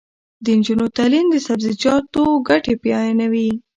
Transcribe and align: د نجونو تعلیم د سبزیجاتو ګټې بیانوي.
د 0.43 0.45
نجونو 0.59 0.85
تعلیم 0.97 1.25
د 1.31 1.35
سبزیجاتو 1.47 2.23
ګټې 2.49 2.73
بیانوي. 2.83 3.49